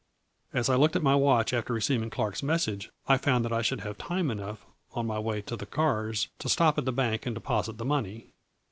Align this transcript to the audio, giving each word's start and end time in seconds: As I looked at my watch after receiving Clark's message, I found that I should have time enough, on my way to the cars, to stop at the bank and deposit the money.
As 0.51 0.67
I 0.67 0.77
looked 0.77 0.95
at 0.95 1.03
my 1.03 1.13
watch 1.13 1.53
after 1.53 1.73
receiving 1.75 2.09
Clark's 2.09 2.41
message, 2.41 2.89
I 3.07 3.19
found 3.19 3.45
that 3.45 3.53
I 3.53 3.61
should 3.61 3.81
have 3.81 3.99
time 3.99 4.31
enough, 4.31 4.65
on 4.93 5.05
my 5.05 5.19
way 5.19 5.43
to 5.43 5.55
the 5.55 5.67
cars, 5.67 6.27
to 6.39 6.49
stop 6.49 6.79
at 6.79 6.85
the 6.85 6.91
bank 6.91 7.27
and 7.27 7.35
deposit 7.35 7.77
the 7.77 7.85
money. 7.85 8.33